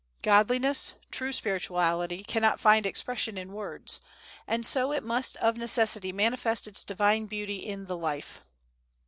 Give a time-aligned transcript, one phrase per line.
[0.23, 3.99] Godliness, true spirituality, cannot find expression in words,
[4.47, 8.41] and so it must of necessity manifest its Divine beauty in the life.